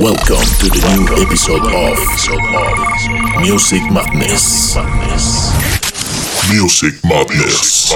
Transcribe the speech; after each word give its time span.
Welcome 0.00 0.48
to 0.60 0.68
the 0.72 0.80
new 0.96 1.04
episode 1.20 1.60
of 1.60 1.98
Music 3.42 3.82
Madness. 3.92 4.74
Music 6.48 6.94
Madness. 7.04 7.92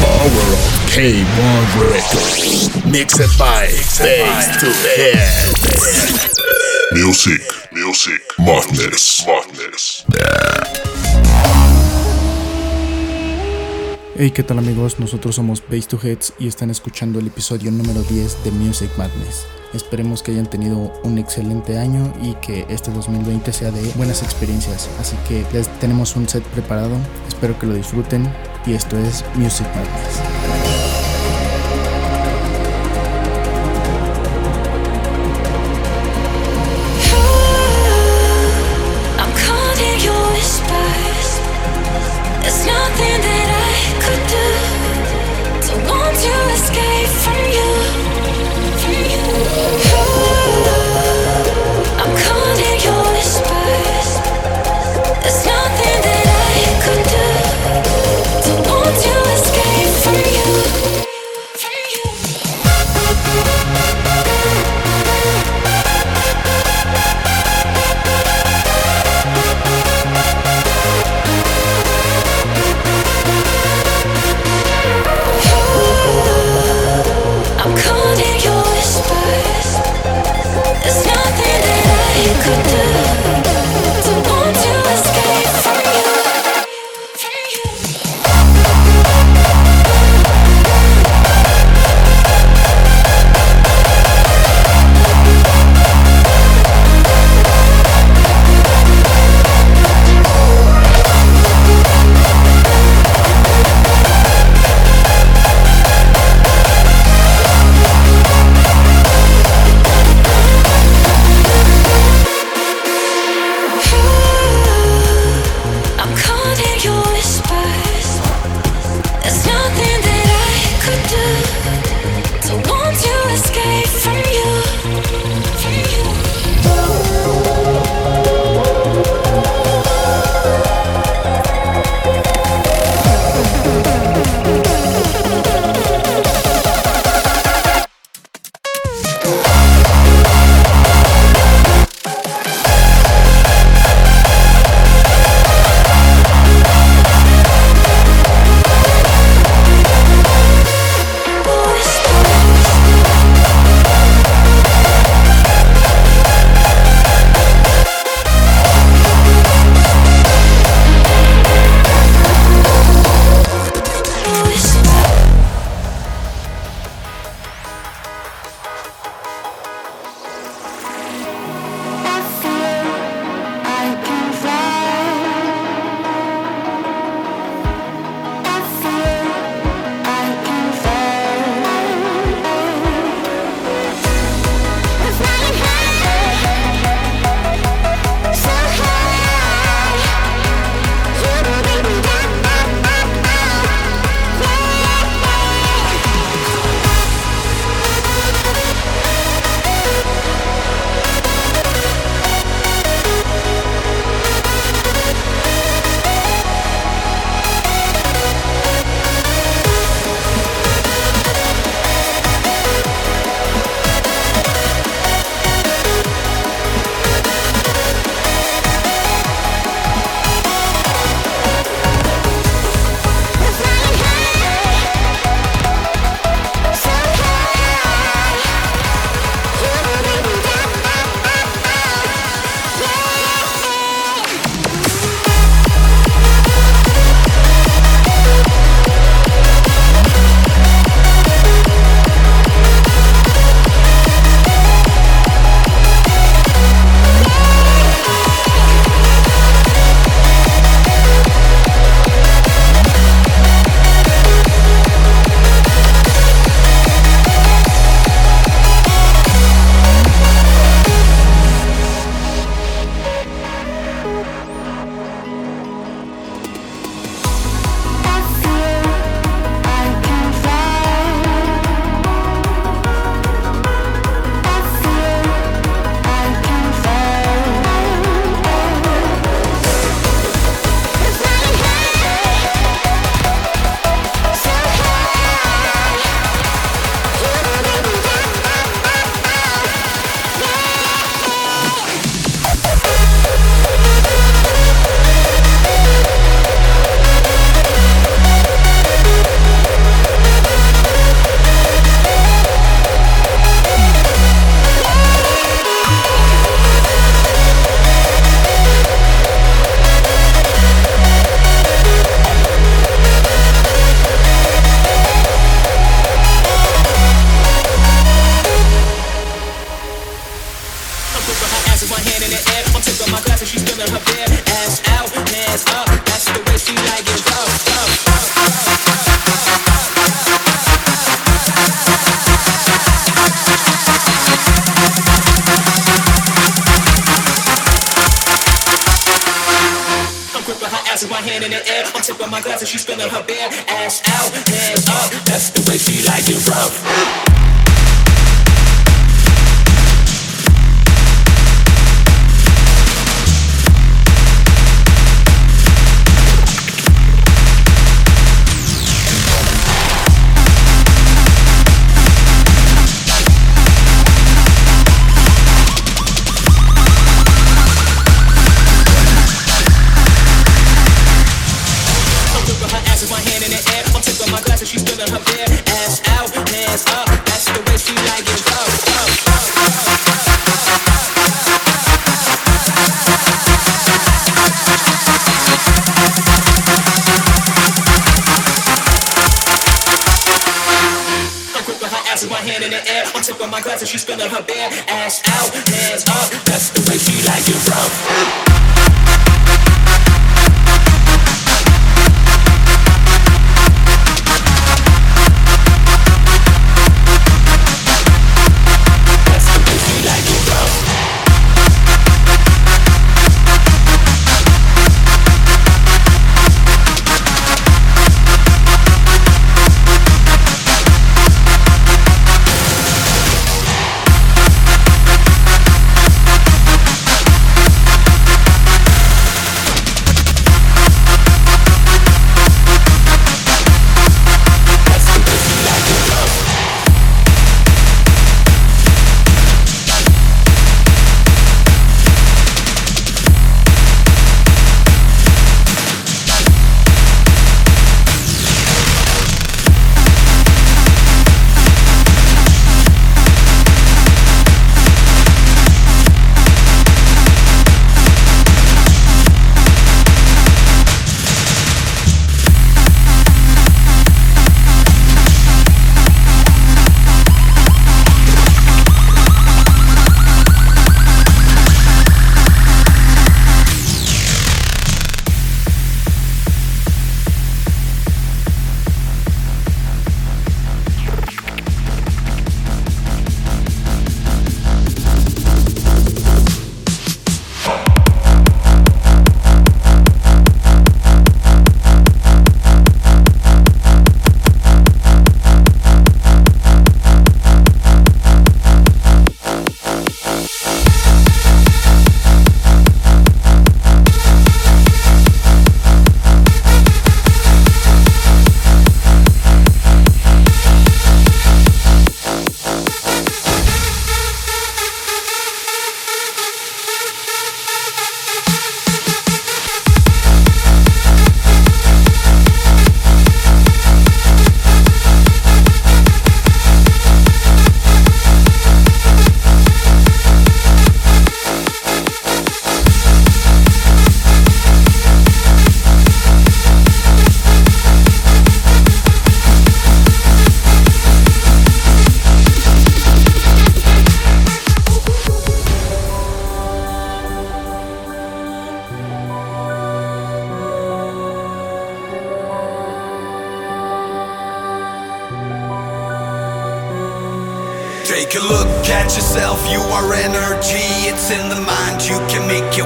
Power 0.00 0.46
of 0.48 0.64
K1 0.88 1.68
Recordz. 1.76 2.72
Mixed 2.86 3.38
by 3.38 3.66
Bass 4.00 4.48
2 4.60 4.72
Headz. 4.96 5.60
Music, 6.94 7.42
music, 7.70 8.22
madness, 8.38 9.26
madness. 9.26 10.06
Hey, 14.20 14.32
¿qué 14.32 14.42
tal 14.42 14.58
amigos? 14.58 14.98
Nosotros 14.98 15.36
somos 15.36 15.62
Base 15.62 15.86
to 15.86 15.96
Heads 16.02 16.32
y 16.40 16.48
están 16.48 16.70
escuchando 16.70 17.20
el 17.20 17.28
episodio 17.28 17.70
número 17.70 18.02
10 18.02 18.42
de 18.42 18.50
Music 18.50 18.90
Madness. 18.98 19.46
Esperemos 19.72 20.24
que 20.24 20.32
hayan 20.32 20.50
tenido 20.50 20.92
un 21.04 21.18
excelente 21.18 21.78
año 21.78 22.12
y 22.20 22.34
que 22.44 22.66
este 22.68 22.90
2020 22.90 23.52
sea 23.52 23.70
de 23.70 23.80
buenas 23.92 24.24
experiencias. 24.24 24.90
Así 24.98 25.14
que 25.28 25.46
les 25.52 25.68
tenemos 25.78 26.16
un 26.16 26.28
set 26.28 26.42
preparado, 26.46 26.96
espero 27.28 27.56
que 27.60 27.66
lo 27.68 27.74
disfruten 27.74 28.28
y 28.66 28.72
esto 28.72 28.98
es 28.98 29.24
Music 29.36 29.68
Madness. 29.68 30.67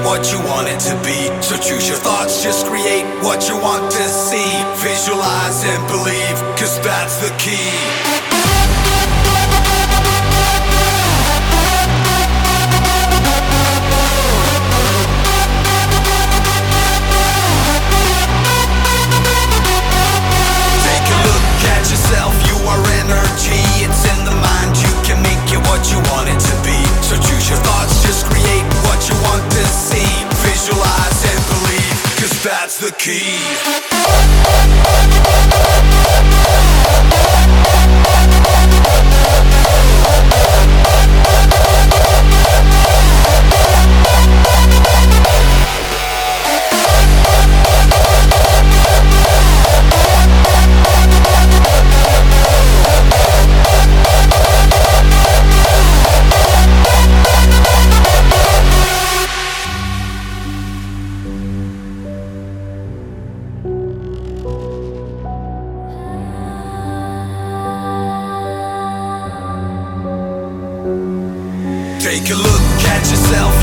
what 0.03 0.31
you 0.31 0.39
want 0.39 0.67
it 0.67 0.79
to 0.91 0.95
be. 1.03 1.19
So 1.41 1.57
choose 1.57 1.87
your 1.87 1.97
thoughts, 1.97 2.43
just 2.43 2.65
create 2.67 3.05
what 3.23 3.47
you 3.49 3.57
want 3.57 3.91
to 3.91 4.03
see. 4.03 4.51
Visualize 4.83 5.63
and 5.65 5.81
believe, 5.87 6.37
cause 6.57 6.79
that's 6.81 7.17
the 7.17 7.31
key. 7.37 8.22
key. 33.03 33.92
Take 72.23 72.35
a 72.35 72.37
look 72.37 72.83
at 72.87 73.09
yourself. 73.09 73.62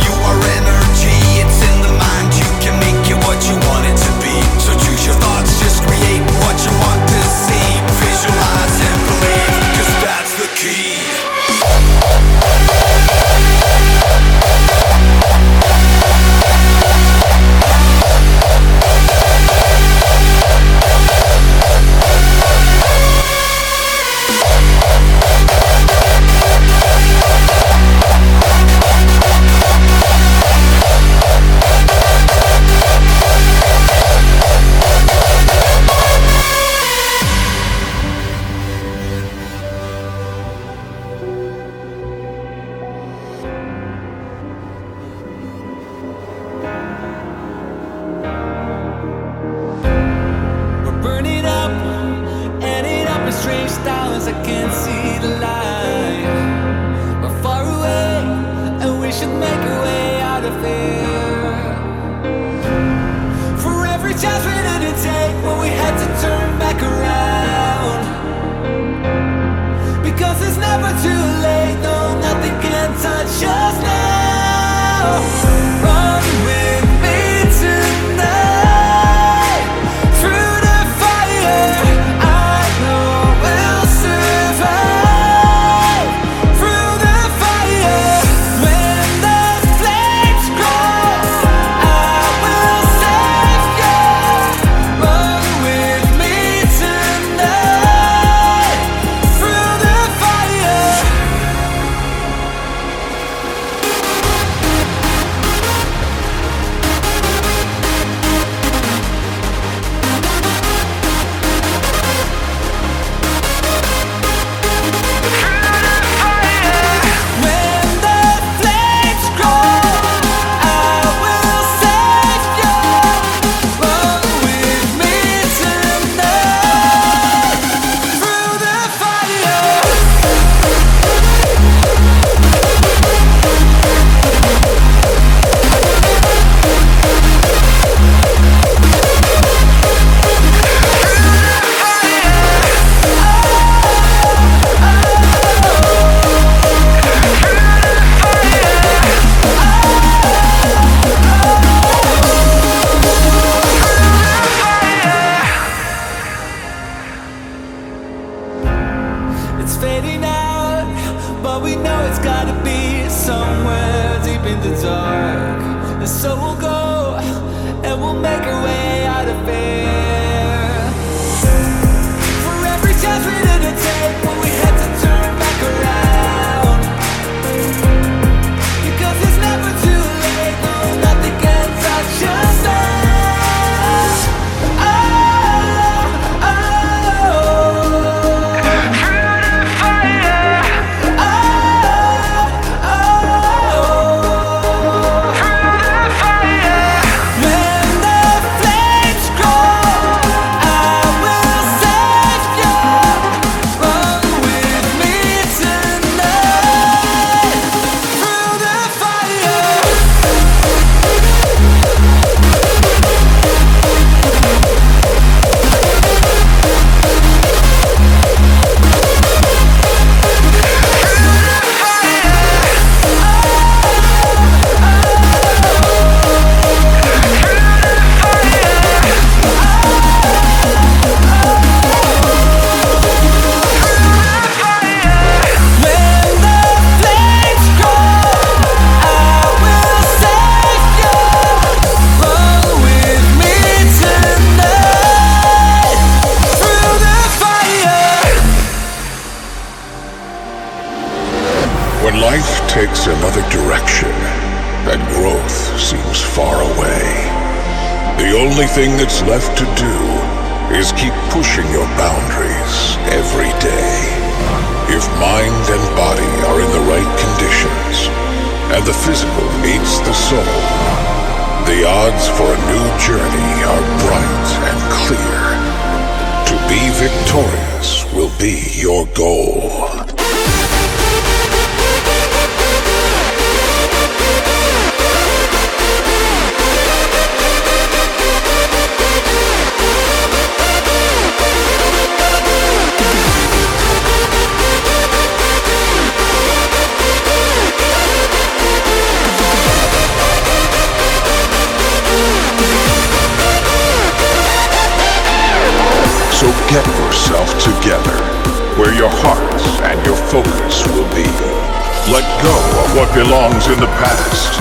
Let 312.11 312.43
go 312.43 312.51
of 312.85 312.97
what 312.97 313.15
belongs 313.15 313.69
in 313.69 313.79
the 313.79 313.87
past, 313.87 314.61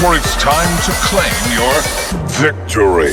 for 0.00 0.16
it's 0.16 0.34
time 0.36 0.82
to 0.84 0.92
claim 1.04 1.30
your 1.52 1.82
victory. 2.40 3.12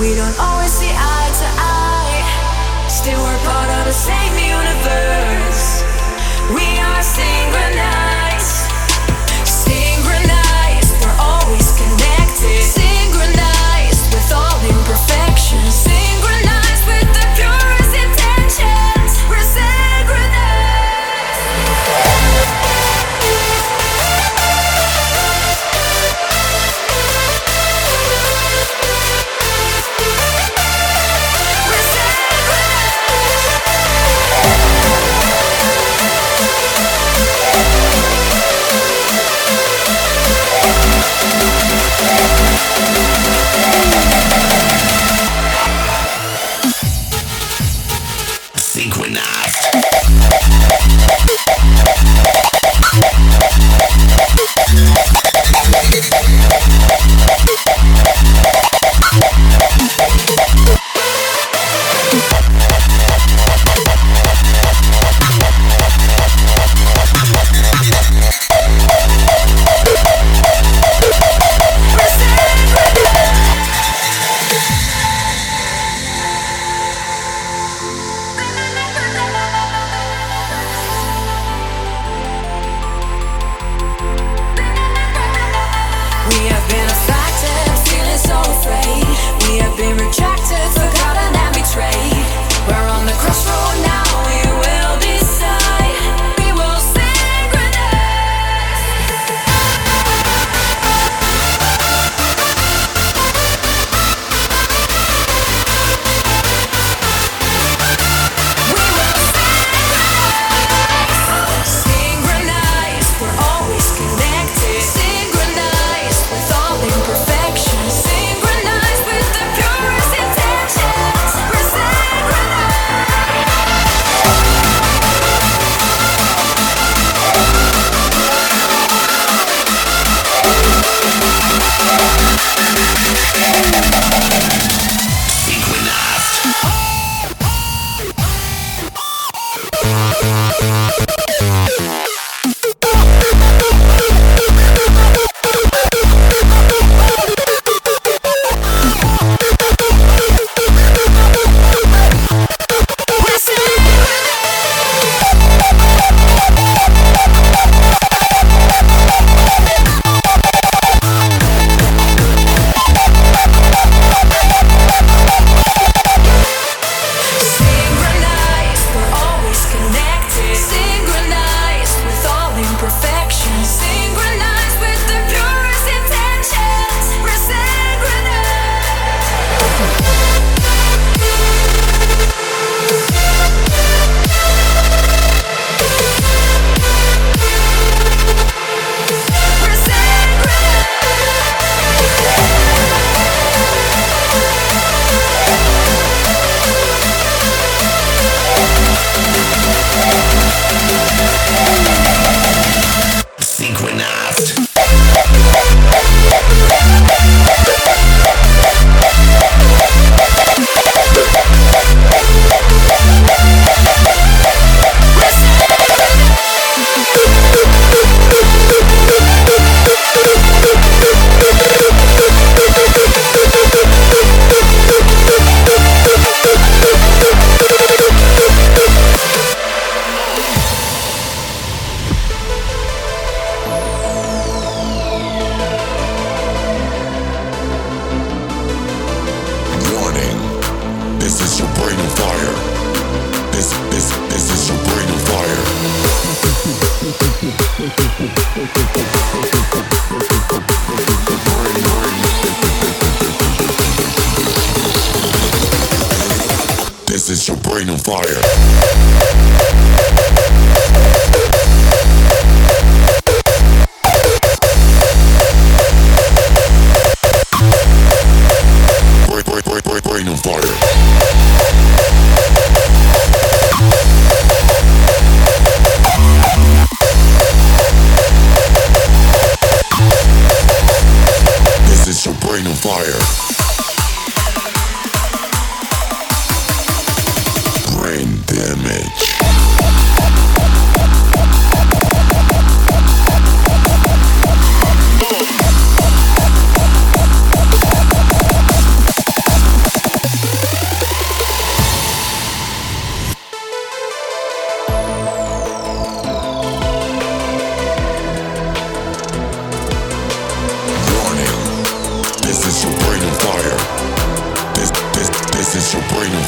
We 0.00 0.14
don't 0.14 0.40
always 0.40 0.72
see 0.72 0.88
eye 0.88 1.30
to 1.40 1.48
eye. 1.60 2.88
Still, 2.88 3.20
we're 3.20 3.38
part 3.44 3.68
of 3.68 3.84
the 3.84 3.92
same 3.92 4.32
universe. 4.32 5.84
We 6.54 6.78
are 6.80 7.02
synchronized. 7.02 7.89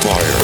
Empire. 0.05 0.42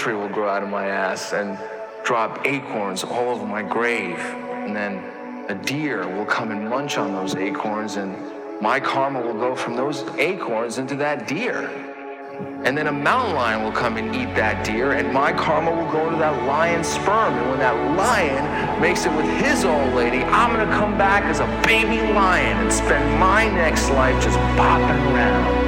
Tree 0.00 0.14
will 0.14 0.30
grow 0.30 0.48
out 0.48 0.62
of 0.62 0.70
my 0.70 0.86
ass 0.86 1.34
and 1.34 1.58
drop 2.04 2.46
acorns 2.46 3.04
all 3.04 3.28
over 3.28 3.44
my 3.44 3.62
grave. 3.62 4.18
And 4.64 4.74
then 4.74 4.94
a 5.50 5.54
deer 5.54 6.08
will 6.08 6.24
come 6.24 6.50
and 6.52 6.70
munch 6.70 6.96
on 6.96 7.12
those 7.12 7.34
acorns, 7.34 7.96
and 7.96 8.16
my 8.62 8.80
karma 8.80 9.20
will 9.20 9.34
go 9.34 9.54
from 9.54 9.76
those 9.76 10.02
acorns 10.16 10.78
into 10.78 10.94
that 10.96 11.28
deer. 11.28 11.68
And 12.64 12.78
then 12.78 12.86
a 12.86 12.92
mountain 12.92 13.34
lion 13.34 13.62
will 13.62 13.72
come 13.72 13.98
and 13.98 14.16
eat 14.16 14.34
that 14.36 14.64
deer, 14.64 14.92
and 14.92 15.12
my 15.12 15.34
karma 15.34 15.70
will 15.70 15.92
go 15.92 16.08
to 16.08 16.16
that 16.16 16.46
lion's 16.46 16.88
sperm. 16.88 17.34
And 17.34 17.50
when 17.50 17.58
that 17.58 17.76
lion 17.94 18.80
makes 18.80 19.04
it 19.04 19.14
with 19.14 19.26
his 19.44 19.66
old 19.66 19.92
lady, 19.92 20.22
I'm 20.24 20.56
gonna 20.56 20.78
come 20.78 20.96
back 20.96 21.24
as 21.24 21.40
a 21.40 21.46
baby 21.66 22.00
lion 22.14 22.56
and 22.56 22.72
spend 22.72 23.20
my 23.20 23.46
next 23.50 23.90
life 23.90 24.16
just 24.24 24.38
bopping 24.56 25.12
around. 25.12 25.59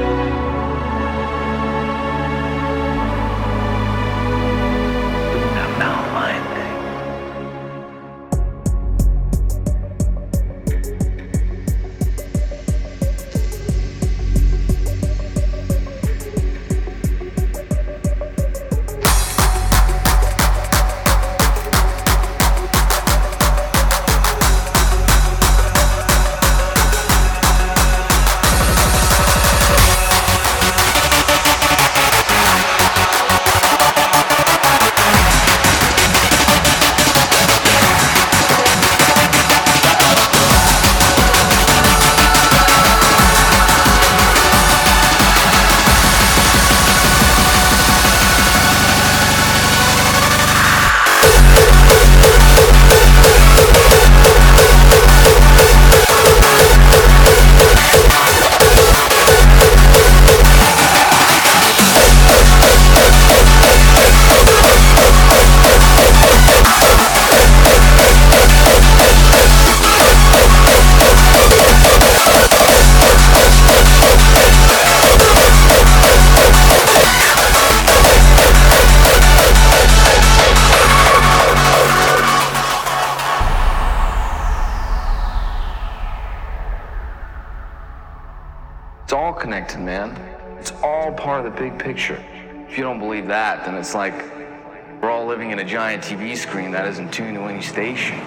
It's 93.93 93.95
like 93.95 95.03
we're 95.03 95.11
all 95.11 95.26
living 95.26 95.51
in 95.51 95.59
a 95.59 95.64
giant 95.64 96.03
TV 96.03 96.34
screen 96.34 96.70
that 96.70 96.86
isn't 96.86 97.12
tuned 97.12 97.34
to 97.34 97.43
any 97.43 97.61
station. 97.61 98.18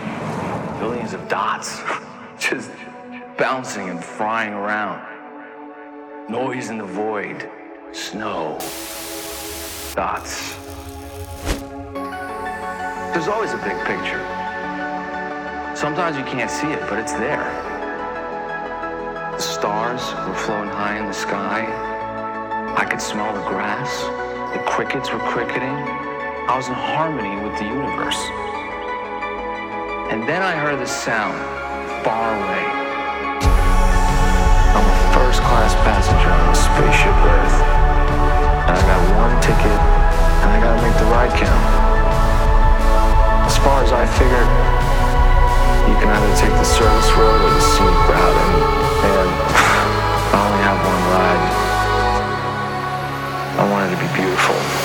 Billions 0.77 1.13
of 1.13 1.27
dots 1.27 1.81
just 2.39 2.69
bouncing 3.35 3.89
and 3.89 4.03
frying 4.03 4.53
around. 4.53 5.01
Noise 6.29 6.69
in 6.69 6.77
the 6.77 6.83
void. 6.83 7.49
Snow. 7.93 8.59
Dots. 9.95 10.53
There's 13.11 13.27
always 13.27 13.53
a 13.53 13.61
big 13.65 13.77
picture. 13.87 14.21
Sometimes 15.75 16.15
you 16.15 16.25
can't 16.25 16.51
see 16.51 16.67
it, 16.67 16.81
but 16.81 16.99
it's 16.99 17.13
there. 17.13 17.43
The 19.31 19.39
stars 19.39 20.13
were 20.27 20.35
flowing 20.35 20.69
high 20.69 20.99
in 20.99 21.07
the 21.07 21.13
sky. 21.13 21.65
I 22.77 22.85
could 22.85 23.01
smell 23.01 23.33
the 23.33 23.49
grass. 23.49 24.24
Crickets 24.75 25.07
were 25.07 25.23
cricketing. 25.31 25.71
I 26.51 26.59
was 26.59 26.67
in 26.67 26.75
harmony 26.75 27.31
with 27.39 27.55
the 27.55 27.63
universe. 27.63 28.19
And 30.11 30.27
then 30.27 30.43
I 30.43 30.51
heard 30.51 30.83
the 30.83 30.85
sound 30.85 31.39
far 32.03 32.27
away. 32.35 32.63
I'm 34.75 34.83
a 34.83 34.97
first 35.15 35.39
class 35.47 35.71
passenger 35.87 36.27
on 36.27 36.51
a 36.51 36.59
spaceship 36.59 37.15
Earth. 37.23 37.57
And 38.67 38.75
I 38.75 38.83
got 38.83 38.99
one 39.15 39.31
ticket, 39.39 39.79
and 40.43 40.47
I 40.51 40.59
gotta 40.59 40.83
make 40.83 40.97
the 40.99 41.07
ride 41.07 41.31
count. 41.39 41.65
As 43.47 43.55
far 43.63 43.79
as 43.79 43.95
I 43.95 44.03
figured, 44.19 44.51
you 45.87 45.95
can 46.03 46.11
either 46.11 46.33
take 46.35 46.51
the 46.51 46.67
service 46.67 47.09
road 47.15 47.39
or 47.47 47.47
the 47.47 47.63
scenic 47.63 48.11
route, 48.11 48.39
and 49.07 49.31
I 50.35 50.39
only 50.43 50.61
have 50.67 50.79
one 50.83 51.03
ride. 51.15 51.64
I 53.57 53.71
want 53.71 53.89
it 53.89 53.95
to 53.95 54.01
be 54.01 54.13
beautiful. 54.13 54.84